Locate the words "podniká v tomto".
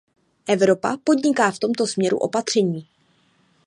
1.03-1.87